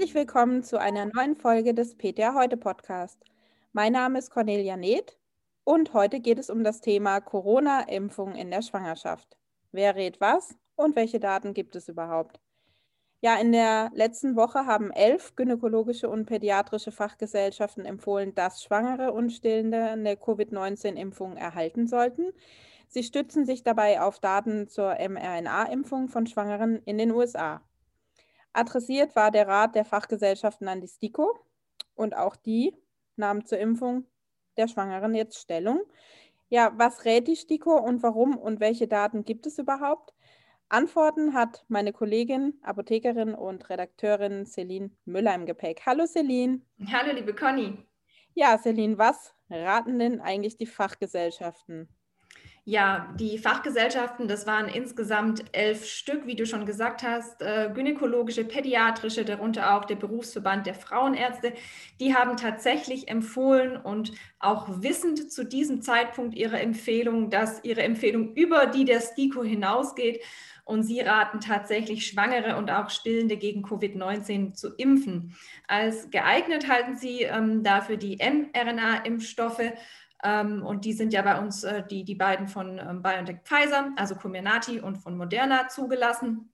Herzlich 0.00 0.14
willkommen 0.14 0.62
zu 0.62 0.80
einer 0.80 1.04
neuen 1.04 1.36
Folge 1.36 1.74
des 1.74 1.94
PTA 1.94 2.32
Heute 2.34 2.56
Podcast. 2.56 3.22
Mein 3.74 3.92
Name 3.92 4.18
ist 4.18 4.30
Cornelia 4.30 4.78
Neth 4.78 5.18
und 5.62 5.92
heute 5.92 6.20
geht 6.20 6.38
es 6.38 6.48
um 6.48 6.64
das 6.64 6.80
Thema 6.80 7.20
Corona-Impfung 7.20 8.34
in 8.34 8.50
der 8.50 8.62
Schwangerschaft. 8.62 9.36
Wer 9.72 9.96
rät 9.96 10.18
was 10.18 10.54
und 10.74 10.96
welche 10.96 11.20
Daten 11.20 11.52
gibt 11.52 11.76
es 11.76 11.90
überhaupt? 11.90 12.40
Ja, 13.20 13.38
in 13.38 13.52
der 13.52 13.90
letzten 13.92 14.36
Woche 14.36 14.64
haben 14.64 14.90
elf 14.90 15.36
gynäkologische 15.36 16.08
und 16.08 16.24
pädiatrische 16.24 16.92
Fachgesellschaften 16.92 17.84
empfohlen, 17.84 18.34
dass 18.34 18.62
Schwangere 18.62 19.12
und 19.12 19.28
Stillende 19.28 19.82
eine 19.82 20.16
Covid-19-Impfung 20.16 21.36
erhalten 21.36 21.86
sollten. 21.86 22.32
Sie 22.88 23.02
stützen 23.02 23.44
sich 23.44 23.64
dabei 23.64 24.00
auf 24.00 24.18
Daten 24.18 24.66
zur 24.66 24.94
mRNA-Impfung 24.94 26.08
von 26.08 26.26
Schwangeren 26.26 26.80
in 26.86 26.96
den 26.96 27.10
USA. 27.10 27.60
Adressiert 28.52 29.14
war 29.16 29.30
der 29.30 29.46
Rat 29.46 29.74
der 29.74 29.84
Fachgesellschaften 29.84 30.68
an 30.68 30.80
die 30.80 30.88
STIKO 30.88 31.38
und 31.94 32.16
auch 32.16 32.36
die 32.36 32.74
nahmen 33.16 33.44
zur 33.44 33.58
Impfung 33.58 34.06
der 34.56 34.68
Schwangeren 34.68 35.14
jetzt 35.14 35.38
Stellung. 35.38 35.80
Ja, 36.48 36.72
was 36.76 37.04
rät 37.04 37.28
die 37.28 37.36
STIKO 37.36 37.76
und 37.76 38.02
warum 38.02 38.36
und 38.36 38.58
welche 38.58 38.88
Daten 38.88 39.24
gibt 39.24 39.46
es 39.46 39.58
überhaupt? 39.58 40.12
Antworten 40.68 41.34
hat 41.34 41.64
meine 41.68 41.92
Kollegin, 41.92 42.54
Apothekerin 42.62 43.34
und 43.34 43.68
Redakteurin 43.70 44.46
Celine 44.46 44.90
Müller 45.04 45.34
im 45.34 45.46
Gepäck. 45.46 45.82
Hallo 45.86 46.06
Celine. 46.06 46.60
Hallo 46.92 47.12
liebe 47.12 47.34
Conny. 47.34 47.86
Ja, 48.34 48.58
Celine, 48.58 48.98
was 48.98 49.34
raten 49.48 49.98
denn 49.98 50.20
eigentlich 50.20 50.56
die 50.56 50.66
Fachgesellschaften? 50.66 51.88
Ja, 52.66 53.14
die 53.18 53.38
Fachgesellschaften, 53.38 54.28
das 54.28 54.46
waren 54.46 54.68
insgesamt 54.68 55.44
elf 55.52 55.86
Stück, 55.86 56.26
wie 56.26 56.36
du 56.36 56.44
schon 56.44 56.66
gesagt 56.66 57.02
hast, 57.02 57.40
äh, 57.40 57.70
gynäkologische, 57.74 58.44
pädiatrische, 58.44 59.24
darunter 59.24 59.74
auch 59.74 59.86
der 59.86 59.96
Berufsverband 59.96 60.66
der 60.66 60.74
Frauenärzte, 60.74 61.54
die 62.00 62.14
haben 62.14 62.36
tatsächlich 62.36 63.08
empfohlen 63.08 63.78
und 63.78 64.12
auch 64.38 64.82
wissend 64.82 65.32
zu 65.32 65.44
diesem 65.44 65.80
Zeitpunkt 65.80 66.34
ihre 66.34 66.58
Empfehlung, 66.60 67.30
dass 67.30 67.64
ihre 67.64 67.82
Empfehlung 67.82 68.34
über 68.34 68.66
die 68.66 68.84
der 68.84 69.00
STIKO 69.00 69.42
hinausgeht. 69.42 70.22
Und 70.66 70.84
sie 70.84 71.00
raten 71.00 71.40
tatsächlich 71.40 72.06
Schwangere 72.06 72.56
und 72.56 72.70
auch 72.70 72.90
Stillende 72.90 73.36
gegen 73.36 73.64
Covid-19 73.64 74.52
zu 74.52 74.68
impfen. 74.76 75.34
Als 75.66 76.10
geeignet 76.10 76.68
halten 76.68 76.94
sie 76.94 77.22
ähm, 77.22 77.64
dafür 77.64 77.96
die 77.96 78.18
mRNA-Impfstoffe 78.18 79.72
und 80.22 80.84
die 80.84 80.92
sind 80.92 81.12
ja 81.12 81.22
bei 81.22 81.38
uns, 81.38 81.64
äh, 81.64 81.82
die, 81.86 82.04
die 82.04 82.14
beiden 82.14 82.48
von 82.48 82.78
ähm, 82.78 83.02
BioNTech 83.02 83.40
Pfizer, 83.44 83.90
also 83.96 84.14
Comirnaty 84.14 84.80
und 84.80 84.96
von 84.96 85.16
Moderna 85.16 85.68
zugelassen. 85.68 86.52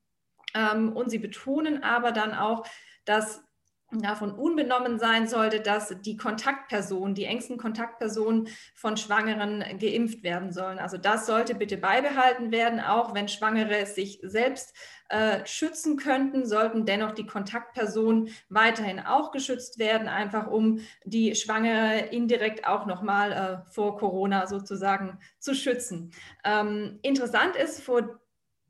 Ähm, 0.55 0.93
und 0.93 1.11
sie 1.11 1.19
betonen 1.19 1.83
aber 1.83 2.13
dann 2.13 2.33
auch, 2.33 2.67
dass 3.05 3.46
davon 3.93 4.33
unbenommen 4.33 4.99
sein 4.99 5.29
sollte, 5.29 5.61
dass 5.61 5.95
die 6.01 6.17
Kontaktpersonen, 6.17 7.15
die 7.15 7.25
engsten 7.25 7.57
Kontaktpersonen 7.57 8.49
von 8.75 8.97
Schwangeren 8.97 9.65
geimpft 9.79 10.23
werden 10.23 10.53
sollen. 10.53 10.79
Also 10.79 10.97
das 10.97 11.27
sollte 11.27 11.55
bitte 11.55 11.77
beibehalten 11.77 12.51
werden, 12.51 12.81
auch 12.81 13.15
wenn 13.15 13.29
Schwangere 13.29 13.87
sich 13.87 14.19
selbst 14.23 14.75
äh, 15.09 15.47
schützen 15.47 15.97
könnten, 15.97 16.47
sollten 16.47 16.85
dennoch 16.85 17.13
die 17.13 17.27
Kontaktpersonen 17.27 18.31
weiterhin 18.49 18.99
auch 18.99 19.31
geschützt 19.31 19.79
werden, 19.79 20.09
einfach 20.09 20.49
um 20.49 20.81
die 21.05 21.37
Schwangere 21.37 22.07
indirekt 22.11 22.67
auch 22.67 22.87
nochmal 22.87 23.33
äh, 23.33 23.71
vor 23.73 23.97
Corona 23.99 24.49
sozusagen 24.49 25.19
zu 25.39 25.55
schützen. 25.55 26.11
Ähm, 26.45 26.99
interessant 27.03 27.55
ist, 27.55 27.83
vor 27.83 28.19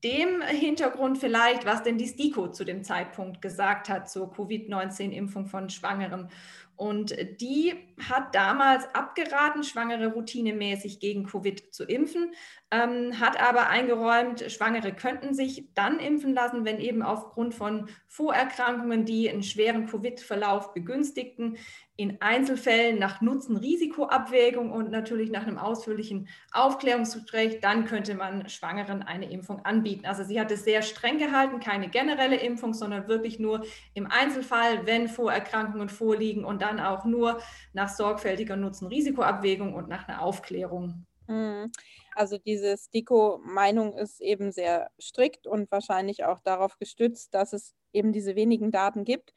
dem 0.07 0.41
Hintergrund 0.41 1.19
vielleicht, 1.19 1.67
was 1.67 1.83
denn 1.83 1.99
die 1.99 2.07
STIKO 2.07 2.49
zu 2.53 2.65
dem 2.65 2.85
Zeitpunkt 2.85 3.43
gesagt 3.43 3.89
hat 3.89 4.09
zur 4.09 4.33
Covid-19-Impfung 4.33 5.47
von 5.47 5.69
Schwangeren. 5.69 6.29
Und 6.77 7.17
die 7.41 7.75
hat 8.09 8.35
damals 8.35 8.85
abgeraten, 8.95 9.65
Schwangere 9.65 10.13
routinemäßig 10.13 11.01
gegen 11.01 11.25
Covid 11.25 11.75
zu 11.75 11.85
impfen, 11.85 12.33
ähm, 12.71 13.19
hat 13.19 13.41
aber 13.41 13.69
eingeräumt, 13.69 14.51
Schwangere 14.51 14.93
könnten 14.93 15.35
sich 15.35 15.69
dann 15.75 15.99
impfen 15.99 16.35
lassen, 16.35 16.65
wenn 16.65 16.79
eben 16.79 17.03
aufgrund 17.03 17.55
von 17.55 17.89
Vorerkrankungen, 18.09 19.05
die 19.05 19.31
einen 19.31 19.43
schweren 19.43 19.87
Covid-Verlauf 19.87 20.75
begünstigten, 20.75 21.57
in 21.99 22.21
Einzelfällen 22.21 22.99
nach 22.99 23.23
Nutzen-Risiko-Abwägung 23.23 24.71
und 24.71 24.91
natürlich 24.91 25.31
nach 25.31 25.47
einem 25.47 25.57
ausführlichen 25.57 26.29
Aufklärungsgespräch, 26.53 27.61
dann 27.61 27.87
könnte 27.87 28.15
man 28.15 28.51
Schwangeren 28.51 29.03
eine 29.03 29.31
Impfung 29.31 29.65
anbieten. 29.65 30.05
Also 30.05 30.23
sie 30.23 30.39
hat 30.39 30.51
es 30.51 30.65
sehr 30.65 30.83
streng 30.83 31.17
gehalten, 31.17 31.59
keine 31.59 31.89
generelle 31.89 32.37
Impfung, 32.37 32.75
sondern 32.75 33.09
wirklich 33.09 33.39
nur 33.39 33.65
im 33.95 34.07
Einzelfall, 34.11 34.85
wenn 34.87 35.09
Vorerkrankungen 35.09 35.89
vorliegen 35.89 36.45
und 36.45 36.61
dann 36.67 36.81
auch 36.81 37.05
nur 37.05 37.41
nach 37.73 37.89
sorgfältiger 37.89 38.57
Nutzen-Risiko-Abwägung 38.57 39.75
und 39.75 39.89
nach 39.89 40.09
einer 40.09 40.23
Aufklärung. 40.23 41.07
Mhm. 41.29 41.73
Also 42.15 42.39
diese 42.39 42.77
STIKO-Meinung 42.77 43.97
ist 43.97 44.21
eben 44.21 44.53
sehr 44.53 44.91
strikt 45.01 45.47
und 45.47 45.71
wahrscheinlich 45.71 46.25
auch 46.25 46.41
darauf 46.41 46.79
gestützt, 46.79 47.35
dass 47.35 47.53
es 47.53 47.75
eben 47.93 48.13
diese 48.13 48.37
wenigen 48.37 48.71
Daten 48.71 49.05
gibt. 49.05 49.33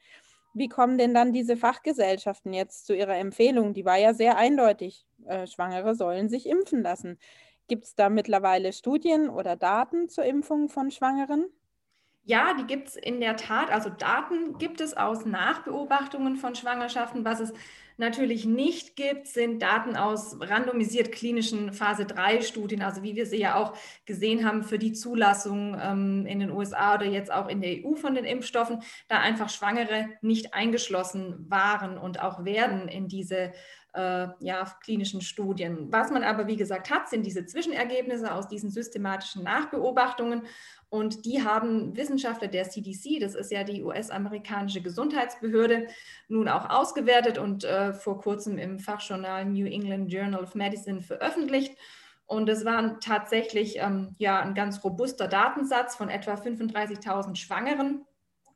Wie 0.54 0.68
kommen 0.68 0.98
denn 0.98 1.14
dann 1.14 1.32
diese 1.32 1.56
Fachgesellschaften 1.56 2.52
jetzt 2.52 2.86
zu 2.86 2.94
ihrer 2.94 3.16
Empfehlung? 3.16 3.72
Die 3.74 3.84
war 3.84 3.98
ja 3.98 4.14
sehr 4.14 4.36
eindeutig. 4.36 5.06
Äh, 5.26 5.46
Schwangere 5.46 5.94
sollen 5.94 6.28
sich 6.28 6.46
impfen 6.46 6.82
lassen. 6.82 7.18
Gibt 7.68 7.84
es 7.84 7.94
da 7.94 8.08
mittlerweile 8.08 8.72
Studien 8.72 9.28
oder 9.28 9.54
Daten 9.54 10.08
zur 10.08 10.24
Impfung 10.24 10.68
von 10.68 10.90
Schwangeren? 10.90 11.46
Ja, 12.24 12.54
die 12.54 12.66
gibt 12.66 12.88
es 12.88 12.96
in 12.96 13.20
der 13.20 13.36
Tat. 13.36 13.70
Also 13.70 13.90
Daten 13.90 14.58
gibt 14.58 14.80
es 14.80 14.96
aus 14.96 15.24
Nachbeobachtungen 15.24 16.36
von 16.36 16.54
Schwangerschaften. 16.54 17.24
Was 17.24 17.40
es 17.40 17.52
natürlich 18.00 18.46
nicht 18.46 18.96
gibt, 18.96 19.26
sind 19.26 19.60
Daten 19.62 19.94
aus 19.94 20.36
randomisiert 20.40 21.12
klinischen 21.12 21.72
Phase 21.72 22.06
3 22.06 22.40
Studien, 22.40 22.82
also 22.82 23.02
wie 23.02 23.14
wir 23.14 23.26
sie 23.26 23.38
ja 23.38 23.54
auch 23.56 23.76
gesehen 24.06 24.46
haben 24.46 24.64
für 24.64 24.78
die 24.78 24.92
Zulassung 24.92 25.78
ähm, 25.80 26.26
in 26.26 26.40
den 26.40 26.50
USA 26.50 26.94
oder 26.94 27.06
jetzt 27.06 27.30
auch 27.30 27.48
in 27.48 27.60
der 27.60 27.84
EU 27.84 27.94
von 27.94 28.14
den 28.14 28.24
Impfstoffen, 28.24 28.82
da 29.08 29.18
einfach 29.18 29.50
Schwangere 29.50 30.08
nicht 30.22 30.54
eingeschlossen 30.54 31.46
waren 31.48 31.98
und 31.98 32.20
auch 32.20 32.44
werden 32.44 32.88
in 32.88 33.06
diese 33.06 33.52
äh, 33.92 34.28
ja, 34.40 34.64
klinischen 34.82 35.20
Studien. 35.20 35.88
Was 35.90 36.10
man 36.10 36.22
aber, 36.22 36.46
wie 36.46 36.56
gesagt, 36.56 36.90
hat, 36.90 37.08
sind 37.08 37.26
diese 37.26 37.44
Zwischenergebnisse 37.44 38.32
aus 38.32 38.48
diesen 38.48 38.70
systematischen 38.70 39.42
Nachbeobachtungen. 39.42 40.42
Und 40.90 41.24
die 41.24 41.42
haben 41.44 41.96
Wissenschaftler 41.96 42.48
der 42.48 42.68
CDC, 42.68 43.20
das 43.20 43.36
ist 43.36 43.52
ja 43.52 43.62
die 43.62 43.84
US-amerikanische 43.84 44.82
Gesundheitsbehörde, 44.82 45.86
nun 46.26 46.48
auch 46.48 46.68
ausgewertet 46.68 47.38
und 47.38 47.62
äh, 47.62 47.94
vor 47.94 48.20
kurzem 48.20 48.58
im 48.58 48.80
Fachjournal 48.80 49.44
New 49.44 49.66
England 49.66 50.12
Journal 50.12 50.42
of 50.42 50.56
Medicine 50.56 51.00
veröffentlicht. 51.00 51.76
Und 52.26 52.48
es 52.48 52.64
war 52.64 52.98
tatsächlich 52.98 53.78
ähm, 53.78 54.16
ja, 54.18 54.40
ein 54.40 54.54
ganz 54.54 54.82
robuster 54.82 55.28
Datensatz 55.28 55.94
von 55.94 56.08
etwa 56.08 56.34
35.000 56.34 57.36
Schwangeren. 57.36 58.04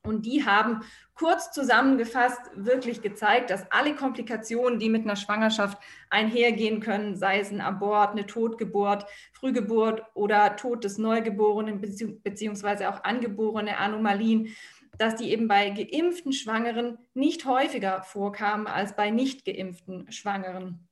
Und 0.07 0.27
die 0.27 0.45
haben 0.45 0.83
kurz 1.15 1.51
zusammengefasst 1.51 2.41
wirklich 2.55 3.01
gezeigt, 3.01 3.49
dass 3.49 3.71
alle 3.73 3.95
Komplikationen, 3.95 4.79
die 4.79 4.91
mit 4.91 5.05
einer 5.05 5.17
Schwangerschaft 5.17 5.79
einhergehen 6.11 6.81
können, 6.81 7.17
sei 7.17 7.41
es 7.41 7.51
ein 7.51 7.63
Abort, 7.63 8.11
eine 8.11 8.27
Totgeburt, 8.27 9.07
Frühgeburt 9.33 10.03
oder 10.13 10.57
Tod 10.57 10.85
des 10.85 10.99
Neugeborenen 10.99 11.81
beziehungsweise 12.23 12.91
auch 12.91 13.03
angeborene 13.03 13.79
Anomalien, 13.79 14.55
dass 14.99 15.17
die 15.17 15.33
eben 15.33 15.49
bei 15.49 15.71
geimpften 15.71 16.33
Schwangeren 16.33 16.99
nicht 17.15 17.47
häufiger 17.47 18.03
vorkamen 18.03 18.67
als 18.67 18.95
bei 18.95 19.11
nicht 19.11 19.47
geimpften 19.47 20.13
Schwangeren. 20.13 20.87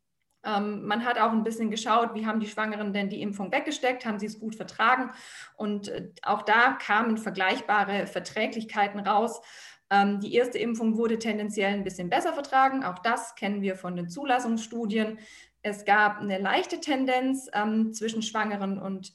Ähm, 0.44 0.86
man 0.86 1.04
hat 1.04 1.18
auch 1.18 1.32
ein 1.32 1.44
bisschen 1.44 1.70
geschaut, 1.70 2.14
wie 2.14 2.26
haben 2.26 2.40
die 2.40 2.48
Schwangeren 2.48 2.92
denn 2.92 3.08
die 3.08 3.22
Impfung 3.22 3.52
weggesteckt, 3.52 4.04
haben 4.04 4.18
sie 4.18 4.26
es 4.26 4.40
gut 4.40 4.56
vertragen. 4.56 5.10
Und 5.56 5.88
äh, 5.88 6.10
auch 6.22 6.42
da 6.42 6.72
kamen 6.72 7.16
vergleichbare 7.16 8.06
Verträglichkeiten 8.06 9.00
raus. 9.00 9.40
Ähm, 9.90 10.20
die 10.20 10.34
erste 10.34 10.58
Impfung 10.58 10.96
wurde 10.96 11.18
tendenziell 11.18 11.72
ein 11.72 11.84
bisschen 11.84 12.10
besser 12.10 12.32
vertragen. 12.32 12.82
Auch 12.84 12.98
das 12.98 13.34
kennen 13.34 13.62
wir 13.62 13.76
von 13.76 13.94
den 13.94 14.08
Zulassungsstudien. 14.08 15.18
Es 15.62 15.84
gab 15.84 16.18
eine 16.18 16.38
leichte 16.38 16.80
Tendenz 16.80 17.48
ähm, 17.52 17.92
zwischen 17.92 18.22
Schwangeren 18.22 18.78
und 18.78 19.12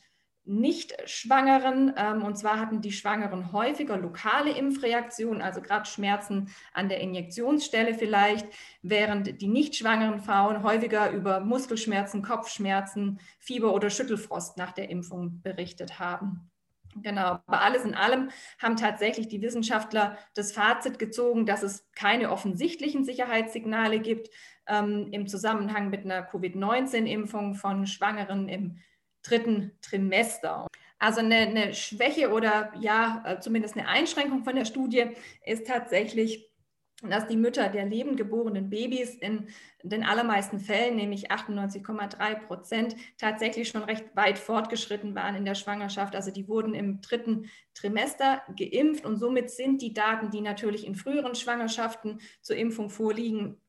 nicht-Schwangeren. 0.47 1.93
Ähm, 1.97 2.23
und 2.23 2.37
zwar 2.37 2.59
hatten 2.59 2.81
die 2.81 2.91
Schwangeren 2.91 3.51
häufiger 3.51 3.97
lokale 3.97 4.51
Impfreaktionen, 4.51 5.41
also 5.41 5.61
gerade 5.61 5.89
Schmerzen 5.89 6.49
an 6.73 6.89
der 6.89 7.01
Injektionsstelle 7.01 7.93
vielleicht, 7.93 8.47
während 8.81 9.41
die 9.41 9.47
nicht-schwangeren 9.47 10.19
Frauen 10.19 10.63
häufiger 10.63 11.11
über 11.11 11.39
Muskelschmerzen, 11.39 12.21
Kopfschmerzen, 12.21 13.19
Fieber 13.39 13.73
oder 13.73 13.89
Schüttelfrost 13.89 14.57
nach 14.57 14.71
der 14.71 14.89
Impfung 14.89 15.41
berichtet 15.41 15.99
haben. 15.99 16.49
Genau, 17.03 17.39
aber 17.45 17.61
alles 17.61 17.83
in 17.83 17.93
allem 17.93 18.29
haben 18.59 18.75
tatsächlich 18.75 19.27
die 19.27 19.41
Wissenschaftler 19.41 20.17
das 20.33 20.51
Fazit 20.51 20.97
gezogen, 20.97 21.45
dass 21.45 21.61
es 21.61 21.87
keine 21.93 22.31
offensichtlichen 22.31 23.05
Sicherheitssignale 23.05 23.99
gibt 23.99 24.29
ähm, 24.67 25.09
im 25.11 25.27
Zusammenhang 25.27 25.89
mit 25.89 26.05
einer 26.05 26.23
Covid-19-Impfung 26.23 27.55
von 27.55 27.85
Schwangeren 27.85 28.49
im 28.49 28.79
dritten 29.27 29.71
Trimester. 29.81 30.67
Also 30.99 31.19
eine, 31.19 31.35
eine 31.35 31.73
Schwäche 31.73 32.31
oder 32.31 32.71
ja, 32.79 33.23
äh, 33.25 33.39
zumindest 33.39 33.77
eine 33.77 33.87
Einschränkung 33.87 34.43
von 34.43 34.55
der 34.55 34.65
Studie 34.65 35.05
ist 35.45 35.67
tatsächlich, 35.67 36.49
dass 37.03 37.27
die 37.27 37.37
Mütter 37.37 37.69
der 37.69 37.85
lebend 37.85 38.17
geborenen 38.17 38.71
Babys 38.71 39.13
in 39.13 39.49
den 39.83 40.03
allermeisten 40.03 40.59
Fällen, 40.59 40.95
nämlich 40.95 41.31
98,3 41.31 42.47
Prozent, 42.47 42.95
tatsächlich 43.19 43.69
schon 43.69 43.83
recht 43.83 44.05
weit 44.15 44.39
fortgeschritten 44.39 45.13
waren 45.13 45.35
in 45.35 45.45
der 45.45 45.53
Schwangerschaft. 45.53 46.15
Also 46.15 46.31
die 46.31 46.47
wurden 46.47 46.73
im 46.73 46.99
dritten 47.01 47.51
Trimester 47.75 48.41
geimpft 48.57 49.05
und 49.05 49.17
somit 49.17 49.51
sind 49.51 49.83
die 49.83 49.93
Daten, 49.93 50.31
die 50.31 50.41
natürlich 50.41 50.87
in 50.87 50.95
früheren 50.95 51.35
Schwangerschaften 51.35 52.19
zur 52.41 52.55
Impfung 52.55 52.89
vorliegen, 52.89 53.61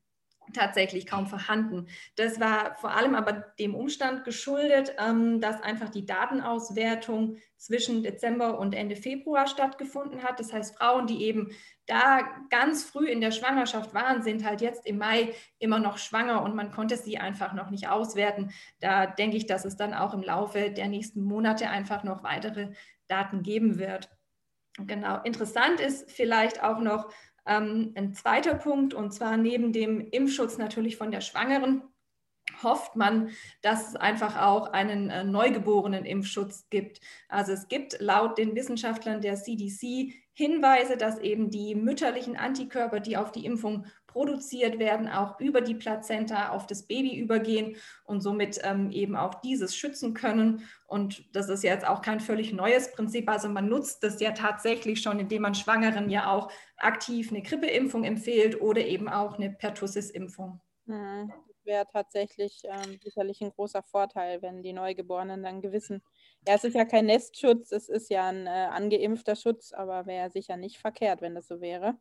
tatsächlich 0.53 1.05
kaum 1.05 1.27
vorhanden. 1.27 1.87
Das 2.15 2.39
war 2.39 2.75
vor 2.75 2.91
allem 2.91 3.15
aber 3.15 3.33
dem 3.59 3.75
Umstand 3.75 4.23
geschuldet, 4.23 4.93
ähm, 4.97 5.41
dass 5.41 5.61
einfach 5.61 5.89
die 5.89 6.05
Datenauswertung 6.05 7.37
zwischen 7.57 8.03
Dezember 8.03 8.59
und 8.59 8.73
Ende 8.73 8.95
Februar 8.95 9.47
stattgefunden 9.47 10.23
hat. 10.23 10.39
Das 10.39 10.53
heißt, 10.53 10.77
Frauen, 10.77 11.07
die 11.07 11.23
eben 11.23 11.51
da 11.85 12.21
ganz 12.49 12.83
früh 12.83 13.07
in 13.07 13.21
der 13.21 13.31
Schwangerschaft 13.31 13.93
waren, 13.93 14.21
sind 14.21 14.45
halt 14.45 14.61
jetzt 14.61 14.85
im 14.85 14.97
Mai 14.97 15.33
immer 15.57 15.79
noch 15.79 15.97
schwanger 15.97 16.41
und 16.43 16.55
man 16.55 16.71
konnte 16.71 16.97
sie 16.97 17.17
einfach 17.17 17.53
noch 17.53 17.69
nicht 17.69 17.89
auswerten. 17.89 18.51
Da 18.79 19.07
denke 19.07 19.37
ich, 19.37 19.45
dass 19.45 19.65
es 19.65 19.75
dann 19.75 19.93
auch 19.93 20.13
im 20.13 20.23
Laufe 20.23 20.71
der 20.71 20.87
nächsten 20.87 21.21
Monate 21.23 21.69
einfach 21.69 22.03
noch 22.03 22.23
weitere 22.23 22.71
Daten 23.07 23.43
geben 23.43 23.77
wird. 23.77 24.09
Genau. 24.77 25.21
Interessant 25.23 25.79
ist 25.79 26.09
vielleicht 26.11 26.63
auch 26.63 26.79
noch, 26.79 27.11
ein 27.57 28.13
zweiter 28.13 28.55
Punkt, 28.55 28.93
und 28.93 29.11
zwar 29.11 29.37
neben 29.37 29.73
dem 29.73 30.07
Impfschutz 30.11 30.57
natürlich 30.57 30.97
von 30.97 31.11
der 31.11 31.21
Schwangeren, 31.21 31.81
hofft 32.63 32.95
man, 32.95 33.29
dass 33.61 33.89
es 33.89 33.95
einfach 33.95 34.41
auch 34.41 34.71
einen 34.73 35.09
äh, 35.09 35.23
neugeborenen 35.23 36.05
Impfschutz 36.05 36.67
gibt. 36.69 37.01
Also 37.27 37.53
es 37.53 37.67
gibt 37.67 37.99
laut 37.99 38.37
den 38.37 38.55
Wissenschaftlern 38.55 39.21
der 39.21 39.35
CDC 39.35 40.13
Hinweise, 40.39 40.95
dass 40.95 41.19
eben 41.19 41.49
die 41.49 41.75
mütterlichen 41.75 42.37
Antikörper, 42.37 43.01
die 43.01 43.17
auf 43.17 43.33
die 43.33 43.45
Impfung 43.45 43.85
produziert 44.07 44.79
werden, 44.79 45.09
auch 45.09 45.37
über 45.41 45.59
die 45.59 45.75
Plazenta 45.75 46.49
auf 46.49 46.65
das 46.65 46.83
Baby 46.83 47.17
übergehen 47.17 47.75
und 48.05 48.21
somit 48.21 48.57
ähm, 48.63 48.89
eben 48.89 49.17
auch 49.17 49.35
dieses 49.35 49.75
schützen 49.75 50.13
können. 50.13 50.63
Und 50.87 51.35
das 51.35 51.49
ist 51.49 51.63
jetzt 51.63 51.85
auch 51.85 52.01
kein 52.01 52.21
völlig 52.21 52.53
neues 52.53 52.91
Prinzip. 52.93 53.29
Also 53.29 53.49
man 53.49 53.67
nutzt 53.67 54.01
das 54.01 54.21
ja 54.21 54.31
tatsächlich 54.31 55.01
schon, 55.01 55.19
indem 55.19 55.41
man 55.41 55.55
Schwangeren 55.55 56.09
ja 56.09 56.31
auch 56.31 56.49
aktiv 56.77 57.31
eine 57.31 57.41
Grippeimpfung 57.41 58.05
empfiehlt 58.05 58.61
oder 58.61 58.85
eben 58.85 59.09
auch 59.09 59.37
eine 59.37 59.49
Pertussis-Impfung. 59.49 60.61
Wäre 61.69 61.85
tatsächlich 61.85 62.63
ähm, 62.63 62.99
sicherlich 63.03 63.41
ein 63.41 63.51
großer 63.51 63.83
Vorteil, 63.83 64.41
wenn 64.41 64.63
die 64.63 64.73
Neugeborenen 64.73 65.43
dann 65.43 65.61
gewissen, 65.61 66.01
ja, 66.47 66.55
es 66.55 66.63
ist 66.63 66.73
ja 66.73 66.83
kein 66.83 67.05
Nestschutz, 67.05 67.71
es 67.71 67.89
ist 67.89 68.09
ja 68.09 68.27
ein 68.27 68.47
äh, 68.47 68.69
angeimpfter 68.71 69.35
Schutz, 69.35 69.71
aber 69.71 70.07
wäre 70.07 70.31
sicher 70.31 70.57
nicht 70.57 70.79
verkehrt, 70.79 71.21
wenn 71.21 71.35
das 71.35 71.47
so 71.47 71.61
wäre. 71.61 71.95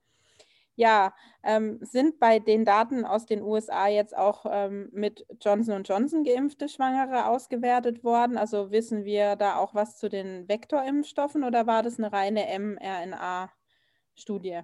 Ja, 0.74 1.14
ähm, 1.42 1.80
sind 1.82 2.18
bei 2.18 2.38
den 2.38 2.64
Daten 2.64 3.04
aus 3.04 3.26
den 3.26 3.42
USA 3.42 3.88
jetzt 3.88 4.16
auch 4.16 4.46
ähm, 4.48 4.88
mit 4.90 5.26
Johnson 5.38 5.82
Johnson 5.82 6.24
geimpfte 6.24 6.70
Schwangere 6.70 7.26
ausgewertet 7.26 8.02
worden? 8.02 8.38
Also 8.38 8.70
wissen 8.70 9.04
wir 9.04 9.36
da 9.36 9.56
auch 9.56 9.74
was 9.74 9.98
zu 9.98 10.08
den 10.08 10.48
Vektorimpfstoffen 10.48 11.44
oder 11.44 11.66
war 11.66 11.82
das 11.82 11.98
eine 11.98 12.10
reine 12.10 12.46
mRNA-Studie? 12.58 14.62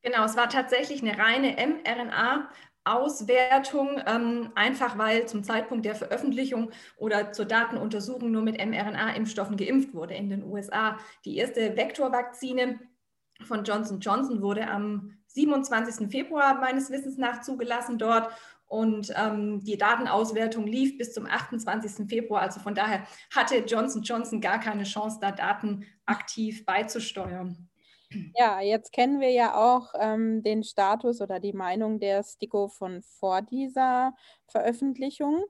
Genau, 0.00 0.24
es 0.24 0.34
war 0.34 0.48
tatsächlich 0.48 1.02
eine 1.02 1.18
reine 1.18 1.56
mRNA. 1.58 2.48
Auswertung, 2.84 4.00
ähm, 4.06 4.50
einfach 4.54 4.98
weil 4.98 5.26
zum 5.26 5.42
Zeitpunkt 5.42 5.86
der 5.86 5.94
Veröffentlichung 5.94 6.70
oder 6.96 7.32
zur 7.32 7.46
Datenuntersuchung 7.46 8.30
nur 8.30 8.42
mit 8.42 8.58
mRNA-Impfstoffen 8.58 9.56
geimpft 9.56 9.94
wurde 9.94 10.14
in 10.14 10.28
den 10.28 10.44
USA. 10.44 10.98
Die 11.24 11.36
erste 11.36 11.76
Vektorvakzine 11.76 12.78
von 13.42 13.64
Johnson 13.64 14.00
Johnson 14.00 14.42
wurde 14.42 14.68
am 14.68 15.16
27. 15.28 16.10
Februar 16.10 16.60
meines 16.60 16.90
Wissens 16.90 17.16
nach 17.16 17.40
zugelassen 17.40 17.98
dort. 17.98 18.30
Und 18.66 19.12
ähm, 19.16 19.62
die 19.62 19.76
Datenauswertung 19.76 20.66
lief 20.66 20.98
bis 20.98 21.12
zum 21.12 21.26
28. 21.26 22.08
Februar. 22.08 22.42
Also 22.42 22.60
von 22.60 22.74
daher 22.74 23.06
hatte 23.34 23.56
Johnson 23.58 24.02
Johnson 24.02 24.40
gar 24.40 24.58
keine 24.58 24.84
Chance, 24.84 25.18
da 25.20 25.32
Daten 25.32 25.84
aktiv 26.06 26.64
beizusteuern. 26.64 27.68
Ja, 28.36 28.60
jetzt 28.60 28.92
kennen 28.92 29.20
wir 29.20 29.30
ja 29.30 29.54
auch 29.54 29.92
ähm, 29.98 30.42
den 30.42 30.64
Status 30.64 31.20
oder 31.20 31.38
die 31.40 31.52
Meinung 31.52 32.00
der 32.00 32.22
STIKO 32.22 32.68
von 32.68 33.02
vor 33.02 33.42
dieser 33.42 34.14
Veröffentlichung. 34.48 35.44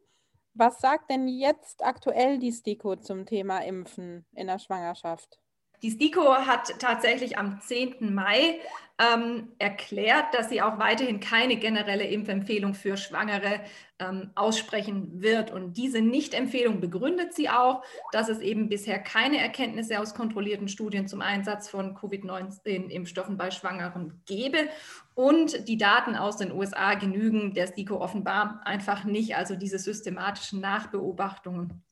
Was 0.54 0.80
sagt 0.80 1.10
denn 1.10 1.26
jetzt 1.28 1.84
aktuell 1.84 2.38
die 2.38 2.52
STIKO 2.52 2.96
zum 2.96 3.26
Thema 3.26 3.60
Impfen 3.64 4.26
in 4.32 4.46
der 4.48 4.58
Schwangerschaft? 4.58 5.40
Die 5.84 5.90
STIKO 5.90 6.34
hat 6.46 6.80
tatsächlich 6.80 7.36
am 7.36 7.60
10. 7.60 8.14
Mai 8.14 8.58
ähm, 8.98 9.48
erklärt, 9.58 10.32
dass 10.32 10.48
sie 10.48 10.62
auch 10.62 10.78
weiterhin 10.78 11.20
keine 11.20 11.56
generelle 11.56 12.06
Impfempfehlung 12.06 12.72
für 12.72 12.96
Schwangere 12.96 13.60
ähm, 13.98 14.30
aussprechen 14.34 15.20
wird. 15.20 15.50
Und 15.50 15.76
diese 15.76 16.00
Nichtempfehlung 16.00 16.80
begründet 16.80 17.34
sie 17.34 17.50
auch, 17.50 17.84
dass 18.12 18.30
es 18.30 18.38
eben 18.38 18.70
bisher 18.70 18.98
keine 18.98 19.36
Erkenntnisse 19.40 20.00
aus 20.00 20.14
kontrollierten 20.14 20.68
Studien 20.68 21.06
zum 21.06 21.20
Einsatz 21.20 21.68
von 21.68 21.94
Covid-19-Impfstoffen 21.94 23.36
bei 23.36 23.50
Schwangeren 23.50 24.22
gebe. 24.24 24.70
Und 25.14 25.68
die 25.68 25.76
Daten 25.76 26.16
aus 26.16 26.38
den 26.38 26.50
USA 26.50 26.94
genügen 26.94 27.52
der 27.52 27.66
STIKO 27.66 28.00
offenbar 28.00 28.62
einfach 28.64 29.04
nicht, 29.04 29.36
also 29.36 29.54
diese 29.54 29.78
systematischen 29.78 30.62
Nachbeobachtungen. 30.62 31.84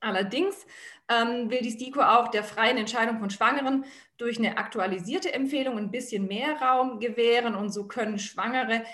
Allerdings 0.00 0.66
ähm, 1.08 1.50
will 1.50 1.60
die 1.60 1.70
STIKO 1.70 2.00
auch 2.00 2.28
der 2.28 2.44
freien 2.44 2.78
Entscheidung 2.78 3.18
von 3.18 3.30
Schwangeren 3.30 3.84
durch 4.16 4.38
eine 4.38 4.56
aktualisierte 4.58 5.32
Empfehlung 5.32 5.78
ein 5.78 5.90
bisschen 5.90 6.26
mehr 6.26 6.60
Raum 6.60 7.00
gewähren 7.00 7.54
und 7.54 7.70
so 7.70 7.86
können 7.86 8.18
Schwangere 8.18 8.84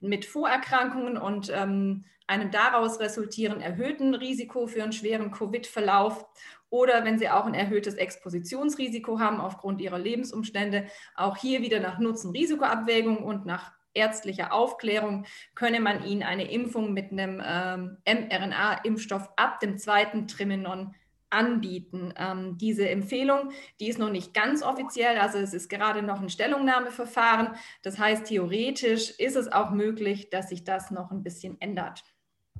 mit 0.00 0.24
Vorerkrankungen 0.24 1.16
und 1.16 1.50
ähm, 1.54 2.04
einem 2.26 2.50
daraus 2.50 3.00
resultierenden 3.00 3.62
erhöhten 3.62 4.14
Risiko 4.14 4.66
für 4.66 4.82
einen 4.82 4.92
schweren 4.92 5.30
Covid-Verlauf 5.30 6.26
oder 6.70 7.04
wenn 7.04 7.18
sie 7.18 7.28
auch 7.28 7.44
ein 7.44 7.54
erhöhtes 7.54 7.94
Expositionsrisiko 7.94 9.18
haben 9.18 9.40
aufgrund 9.40 9.80
ihrer 9.80 9.98
Lebensumstände, 9.98 10.86
auch 11.16 11.36
hier 11.36 11.60
wieder 11.62 11.80
nach 11.80 11.98
Nutzen-Risikoabwägung 11.98 13.18
und 13.18 13.46
nach 13.46 13.72
ärztlicher 13.94 14.52
Aufklärung 14.52 15.26
könne 15.54 15.80
man 15.80 16.04
ihnen 16.04 16.22
eine 16.22 16.50
Impfung 16.50 16.92
mit 16.92 17.12
einem 17.12 17.42
ähm, 17.44 17.98
mRNA-Impfstoff 18.06 19.28
ab 19.36 19.60
dem 19.60 19.78
zweiten 19.78 20.28
Trimenon 20.28 20.94
anbieten. 21.30 22.12
Ähm, 22.16 22.58
diese 22.58 22.88
Empfehlung, 22.88 23.52
die 23.78 23.88
ist 23.88 23.98
noch 23.98 24.10
nicht 24.10 24.34
ganz 24.34 24.62
offiziell, 24.62 25.18
also 25.18 25.38
es 25.38 25.54
ist 25.54 25.68
gerade 25.68 26.02
noch 26.02 26.20
ein 26.20 26.28
Stellungnahmeverfahren. 26.28 27.54
Das 27.82 27.98
heißt, 27.98 28.26
theoretisch 28.26 29.10
ist 29.18 29.36
es 29.36 29.50
auch 29.50 29.70
möglich, 29.70 30.30
dass 30.30 30.48
sich 30.48 30.64
das 30.64 30.90
noch 30.90 31.10
ein 31.10 31.22
bisschen 31.22 31.60
ändert. 31.60 32.02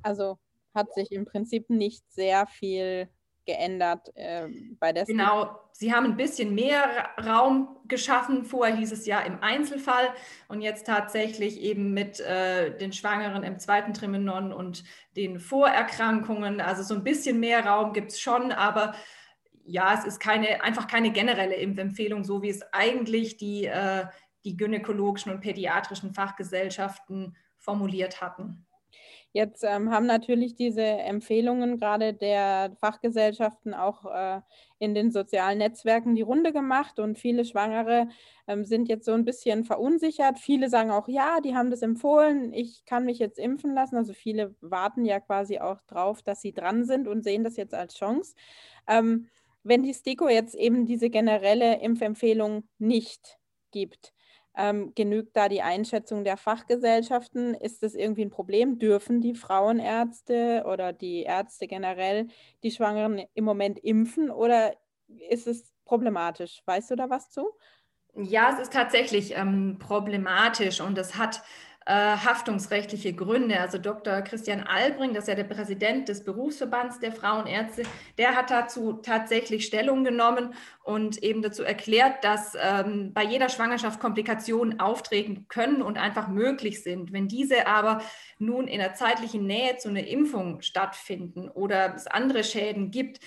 Also 0.03 0.39
hat 0.75 0.93
sich 0.95 1.11
im 1.13 1.25
Prinzip 1.25 1.69
nicht 1.69 2.11
sehr 2.13 2.47
viel 2.47 3.09
geändert 3.47 4.11
äh, 4.15 4.49
bei 4.79 4.93
der 4.93 5.05
Genau, 5.05 5.59
sie 5.73 5.93
haben 5.93 6.07
ein 6.07 6.17
bisschen 6.17 6.55
mehr 6.55 7.09
Raum 7.25 7.77
geschaffen. 7.87 8.45
Vorher 8.45 8.77
hieß 8.77 8.93
es 8.93 9.07
ja 9.07 9.21
im 9.21 9.43
Einzelfall 9.43 10.09
und 10.49 10.61
jetzt 10.61 10.87
tatsächlich 10.87 11.61
eben 11.61 11.93
mit 11.93 12.21
äh, 12.21 12.77
den 12.77 12.93
Schwangeren 12.93 13.43
im 13.43 13.59
zweiten 13.59 13.93
Trimenon 13.93 14.53
und 14.53 14.85
den 15.17 15.39
Vorerkrankungen. 15.41 16.61
Also 16.61 16.83
so 16.83 16.95
ein 16.95 17.05
bisschen 17.05 17.41
mehr 17.41 17.67
Raum 17.67 17.93
gibt 17.93 18.13
es 18.13 18.21
schon, 18.21 18.53
aber 18.53 18.95
ja, 19.65 19.95
es 19.95 20.05
ist 20.05 20.21
keine, 20.21 20.63
einfach 20.63 20.87
keine 20.87 21.13
generelle 21.13 21.55
Impfempfehlung, 21.55 22.25
so 22.25 22.43
wie 22.43 22.51
es 22.51 22.63
eigentlich 22.73 23.37
die, 23.37 23.67
äh, 23.67 24.07
die 24.45 24.57
gynäkologischen 24.57 25.33
und 25.33 25.41
pädiatrischen 25.41 26.13
Fachgesellschaften 26.13 27.37
formuliert 27.59 28.21
hatten. 28.21 28.67
Jetzt 29.33 29.63
ähm, 29.63 29.93
haben 29.93 30.07
natürlich 30.07 30.57
diese 30.57 30.83
Empfehlungen 30.83 31.79
gerade 31.79 32.15
der 32.15 32.75
Fachgesellschaften 32.81 33.75
auch 33.75 34.05
äh, 34.07 34.41
in 34.81 34.93
den 34.93 35.13
sozialen 35.13 35.59
Netzwerken 35.59 36.17
die 36.17 36.23
Runde 36.23 36.53
gemacht 36.53 36.99
und 36.99 37.17
viele 37.17 37.45
Schwangere 37.45 38.09
ähm, 38.49 38.65
sind 38.65 38.89
jetzt 38.89 39.05
so 39.05 39.13
ein 39.13 39.25
bisschen 39.25 39.65
verunsichert. 39.65 40.41
Viele 40.41 40.69
sagen 40.69 40.91
auch, 40.91 41.07
ja, 41.07 41.41
die 41.41 41.55
haben 41.55 41.71
das 41.71 41.83
empfohlen, 41.83 42.53
ich 42.53 42.85
kann 42.87 43.05
mich 43.05 43.21
jetzt 43.21 43.39
impfen 43.39 43.73
lassen. 43.73 43.97
Also 43.97 44.15
viele 44.15 44.57
warten 44.61 45.05
ja 45.05 45.21
quasi 45.21 45.61
auch 45.61 45.81
drauf, 45.83 46.23
dass 46.23 46.41
sie 46.41 46.53
dran 46.53 46.85
sind 46.85 47.07
und 47.07 47.23
sehen 47.23 47.45
das 47.45 47.57
jetzt 47.57 47.75
als 47.75 47.95
Chance. 47.95 48.35
Ähm, 48.89 49.29
wenn 49.63 49.85
die 49.85 49.95
STIKO 49.95 50.29
jetzt 50.29 50.57
eben 50.57 50.87
diese 50.87 51.09
generelle 51.09 51.81
Impfempfehlung 51.81 52.69
nicht 52.79 53.39
gibt, 53.71 54.13
ähm, 54.57 54.93
genügt 54.95 55.37
da 55.37 55.49
die 55.49 55.63
Einschätzung 55.63 56.25
der 56.25 56.37
Fachgesellschaften? 56.37 57.55
Ist 57.55 57.83
das 57.83 57.95
irgendwie 57.95 58.25
ein 58.25 58.31
Problem? 58.31 58.79
Dürfen 58.79 59.21
die 59.21 59.35
Frauenärzte 59.35 60.65
oder 60.67 60.93
die 60.93 61.23
Ärzte 61.23 61.67
generell 61.67 62.29
die 62.63 62.71
Schwangeren 62.71 63.23
im 63.35 63.45
Moment 63.45 63.79
impfen 63.79 64.31
oder 64.31 64.75
ist 65.29 65.47
es 65.47 65.73
problematisch? 65.85 66.63
Weißt 66.67 66.91
du 66.91 66.97
da 66.97 67.11
was 67.11 67.31
zu? 67.31 67.49
Ja, 68.15 68.51
es 68.53 68.61
ist 68.61 68.73
tatsächlich 68.73 69.37
ähm, 69.37 69.77
problematisch 69.79 70.81
und 70.81 70.99
es 70.99 71.17
hat 71.17 71.43
äh, 71.87 71.93
haftungsrechtliche 71.93 73.15
Gründe. 73.15 73.59
Also 73.59 73.79
Dr. 73.79 74.21
Christian 74.21 74.61
Albring, 74.61 75.15
das 75.15 75.25
ist 75.25 75.29
ja 75.29 75.35
der 75.35 75.45
Präsident 75.45 76.09
des 76.09 76.25
Berufsverbands 76.25 77.01
der 77.01 77.11
Frauenärzte, 77.11 77.85
der 78.19 78.37
hat 78.37 78.51
dazu 78.51 78.95
tatsächlich 78.95 79.65
Stellung 79.65 80.05
genommen 80.05 80.55
und 80.83 81.23
eben 81.23 81.41
dazu 81.41 81.63
erklärt, 81.63 82.23
dass 82.23 82.55
ähm, 82.61 83.13
bei 83.15 83.25
jeder 83.25 83.49
Schwangerschaft 83.49 83.99
Komplikationen 83.99 84.79
auftreten 84.79 85.47
können 85.49 85.81
und 85.81 85.97
einfach 85.97 86.29
möglich 86.29 86.83
sind. 86.83 87.13
Wenn 87.13 87.29
diese 87.29 87.67
aber 87.67 88.03
nun 88.39 88.69
in 88.69 88.79
der 88.79 88.95
zeitlichen 88.95 89.47
Nähe 89.47 89.79
zu 89.79 89.89
einer 89.89 90.07
Impfung 90.07 90.61
stattfinden 90.61 91.49
oder 91.49 91.95
es 91.95 92.07
andere 92.07 92.45
Schäden 92.45 92.91
gibt, 92.91 93.21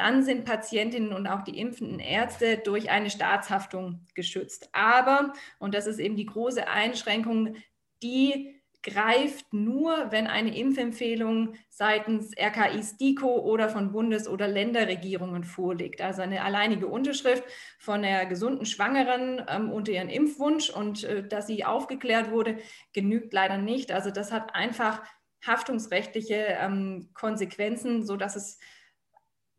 dann 0.00 0.22
sind 0.22 0.46
Patientinnen 0.46 1.12
und 1.12 1.26
auch 1.26 1.42
die 1.42 1.58
impfenden 1.58 1.98
Ärzte 1.98 2.56
durch 2.56 2.90
eine 2.90 3.10
Staatshaftung 3.10 4.06
geschützt. 4.14 4.70
Aber, 4.72 5.34
und 5.58 5.74
das 5.74 5.86
ist 5.86 5.98
eben 5.98 6.16
die 6.16 6.24
große 6.24 6.66
Einschränkung, 6.66 7.56
die 8.02 8.60
greift 8.82 9.52
nur, 9.52 10.10
wenn 10.10 10.26
eine 10.26 10.56
Impfempfehlung 10.56 11.54
seitens 11.68 12.32
RKI 12.38 12.82
STIKO 12.82 13.40
oder 13.40 13.68
von 13.68 13.92
Bundes- 13.92 14.28
oder 14.28 14.48
Länderregierungen 14.48 15.44
vorliegt. 15.44 16.00
Also 16.00 16.22
eine 16.22 16.42
alleinige 16.42 16.86
Unterschrift 16.86 17.44
von 17.78 18.02
der 18.02 18.24
gesunden 18.26 18.64
Schwangeren 18.64 19.44
ähm, 19.48 19.70
unter 19.70 19.92
ihren 19.92 20.08
Impfwunsch 20.08 20.70
und 20.70 21.04
äh, 21.04 21.26
dass 21.26 21.46
sie 21.46 21.64
aufgeklärt 21.64 22.30
wurde, 22.30 22.56
genügt 22.94 23.34
leider 23.34 23.58
nicht. 23.58 23.92
Also 23.92 24.10
das 24.10 24.32
hat 24.32 24.54
einfach 24.54 25.02
haftungsrechtliche 25.46 26.56
ähm, 26.60 27.10
Konsequenzen, 27.12 28.06
sodass 28.06 28.36
es 28.36 28.58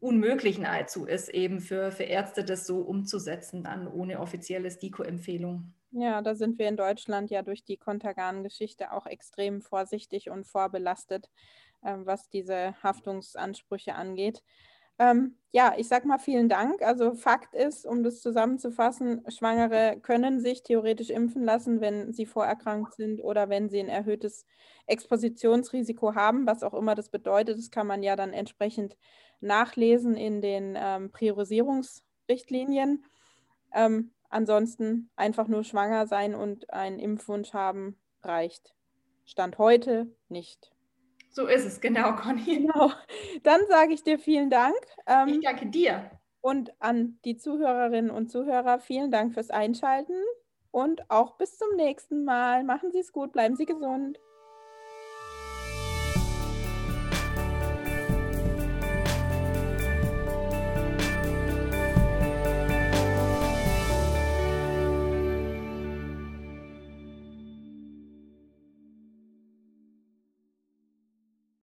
unmöglich 0.01 0.57
nahezu 0.57 1.05
ist, 1.05 1.29
eben 1.29 1.61
für, 1.61 1.91
für 1.91 2.03
Ärzte 2.03 2.43
das 2.43 2.65
so 2.65 2.79
umzusetzen, 2.81 3.63
dann 3.63 3.87
ohne 3.87 4.19
offizielle 4.19 4.69
STIKO-Empfehlung. 4.69 5.73
Ja, 5.91 6.21
da 6.21 6.35
sind 6.35 6.57
wir 6.57 6.67
in 6.67 6.77
Deutschland 6.77 7.29
ja 7.29 7.43
durch 7.43 7.63
die 7.63 7.77
Kontergan-Geschichte 7.77 8.91
auch 8.91 9.05
extrem 9.05 9.61
vorsichtig 9.61 10.29
und 10.29 10.45
vorbelastet, 10.45 11.29
äh, 11.83 11.95
was 11.97 12.29
diese 12.29 12.75
Haftungsansprüche 12.81 13.93
angeht. 13.93 14.41
Ähm, 14.99 15.35
ja, 15.51 15.73
ich 15.77 15.87
sag 15.87 16.05
mal 16.05 16.19
vielen 16.19 16.47
Dank. 16.47 16.81
Also 16.81 17.13
Fakt 17.13 17.55
ist, 17.55 17.85
um 17.85 18.03
das 18.03 18.21
zusammenzufassen, 18.21 19.23
Schwangere 19.29 19.99
können 20.01 20.39
sich 20.39 20.63
theoretisch 20.63 21.09
impfen 21.09 21.43
lassen, 21.43 21.81
wenn 21.81 22.13
sie 22.13 22.25
vorerkrankt 22.25 22.93
sind 22.95 23.21
oder 23.21 23.49
wenn 23.49 23.69
sie 23.69 23.79
ein 23.79 23.89
erhöhtes 23.89 24.45
Expositionsrisiko 24.87 26.15
haben, 26.15 26.45
was 26.47 26.63
auch 26.63 26.73
immer 26.73 26.95
das 26.95 27.09
bedeutet. 27.09 27.57
Das 27.57 27.71
kann 27.71 27.87
man 27.87 28.03
ja 28.03 28.15
dann 28.15 28.33
entsprechend 28.33 28.97
nachlesen 29.41 30.15
in 30.15 30.41
den 30.41 30.77
ähm, 30.79 31.11
Priorisierungsrichtlinien. 31.11 33.03
Ähm, 33.73 34.11
Ansonsten 34.31 35.09
einfach 35.17 35.49
nur 35.49 35.65
schwanger 35.65 36.07
sein 36.07 36.35
und 36.35 36.69
einen 36.69 36.99
Impfwunsch 36.99 37.53
haben 37.53 37.97
reicht. 38.23 38.73
Stand 39.25 39.57
heute 39.57 40.07
nicht. 40.29 40.71
So 41.31 41.47
ist 41.47 41.65
es, 41.65 41.79
genau, 41.79 42.13
Conny. 42.15 42.43
Genau. 42.43 42.91
Dann 43.43 43.61
sage 43.69 43.93
ich 43.93 44.03
dir 44.03 44.19
vielen 44.19 44.49
Dank. 44.49 44.75
Ähm, 45.07 45.29
ich 45.29 45.39
danke 45.41 45.67
dir. 45.67 46.11
Und 46.41 46.73
an 46.79 47.19
die 47.23 47.37
Zuhörerinnen 47.37 48.11
und 48.11 48.29
Zuhörer 48.29 48.79
vielen 48.79 49.11
Dank 49.11 49.33
fürs 49.33 49.49
Einschalten 49.49 50.15
und 50.71 51.09
auch 51.09 51.37
bis 51.37 51.57
zum 51.57 51.75
nächsten 51.75 52.25
Mal. 52.25 52.63
Machen 52.63 52.91
Sie 52.91 52.99
es 52.99 53.11
gut, 53.11 53.31
bleiben 53.31 53.55
Sie 53.55 53.65
gesund. 53.65 54.19